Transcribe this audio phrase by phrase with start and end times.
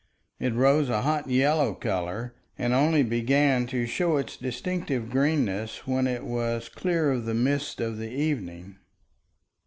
[0.39, 6.07] It rose a hot yellow color, and only began to show its distinctive greenness when
[6.07, 8.77] it was clear of the mists of the evening.